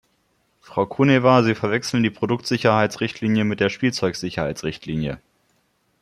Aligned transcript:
Frau 0.61 0.87
Kuneva, 0.87 1.43
Sie 1.43 1.53
verwechseln 1.53 2.01
die 2.01 2.09
Produktsicherheitsrichtlinie 2.09 3.43
mit 3.43 3.59
der 3.59 3.69
Spielzeugsicherheitsrichtlinie! 3.69 5.21